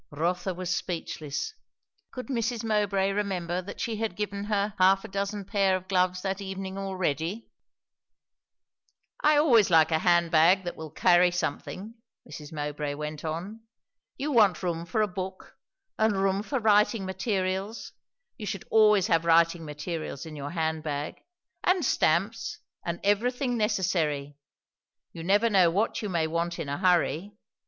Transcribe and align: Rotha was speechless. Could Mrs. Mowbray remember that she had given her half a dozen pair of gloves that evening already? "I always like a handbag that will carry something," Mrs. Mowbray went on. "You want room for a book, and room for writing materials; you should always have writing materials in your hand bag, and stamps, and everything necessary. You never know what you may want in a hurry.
Rotha 0.09 0.55
was 0.55 0.75
speechless. 0.75 1.53
Could 2.09 2.25
Mrs. 2.25 2.63
Mowbray 2.63 3.11
remember 3.11 3.61
that 3.61 3.79
she 3.79 3.97
had 3.97 4.15
given 4.15 4.45
her 4.45 4.73
half 4.79 5.03
a 5.03 5.07
dozen 5.07 5.45
pair 5.45 5.75
of 5.75 5.87
gloves 5.87 6.23
that 6.23 6.41
evening 6.41 6.75
already? 6.75 7.49
"I 9.23 9.37
always 9.37 9.69
like 9.69 9.91
a 9.91 9.99
handbag 9.99 10.63
that 10.63 10.75
will 10.75 10.89
carry 10.89 11.29
something," 11.29 11.93
Mrs. 12.27 12.51
Mowbray 12.51 12.95
went 12.95 13.23
on. 13.23 13.61
"You 14.17 14.31
want 14.31 14.63
room 14.63 14.87
for 14.87 15.03
a 15.03 15.07
book, 15.07 15.55
and 15.99 16.19
room 16.19 16.41
for 16.41 16.59
writing 16.59 17.05
materials; 17.05 17.91
you 18.39 18.47
should 18.47 18.65
always 18.71 19.05
have 19.05 19.23
writing 19.23 19.65
materials 19.65 20.25
in 20.25 20.35
your 20.35 20.49
hand 20.49 20.81
bag, 20.81 21.21
and 21.63 21.85
stamps, 21.85 22.57
and 22.83 22.99
everything 23.03 23.55
necessary. 23.55 24.35
You 25.13 25.23
never 25.23 25.47
know 25.47 25.69
what 25.69 26.01
you 26.01 26.09
may 26.09 26.25
want 26.25 26.57
in 26.57 26.69
a 26.69 26.79
hurry. 26.79 27.33